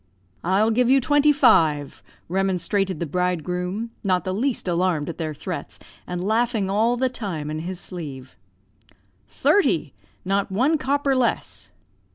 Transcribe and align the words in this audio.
"'I'll 0.43 0.71
give 0.71 0.89
you 0.89 0.99
twenty 0.99 1.31
five,' 1.31 2.01
remonstrated 2.27 2.99
the 2.99 3.05
bridegroom, 3.05 3.91
not 4.03 4.23
the 4.25 4.33
least 4.33 4.67
alarmed 4.67 5.09
at 5.09 5.19
their 5.19 5.35
threats, 5.35 5.77
and 6.07 6.23
laughing 6.23 6.71
all 6.71 6.97
the 6.97 7.07
time 7.07 7.51
in 7.51 7.59
his 7.59 7.79
sleeve. 7.79 8.35
"'Thirty; 9.29 9.93
not 10.25 10.51
one 10.51 10.79
copper 10.79 11.15
less!' 11.15 11.69